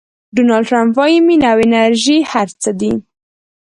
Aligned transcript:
ډونالډ 0.35 0.65
ټرمپ 0.69 0.91
وایي 0.97 1.17
مینه 1.27 1.47
او 1.53 1.57
انرژي 1.65 2.17
هر 2.31 2.47
څه 2.61 2.71
دي. 2.79 2.93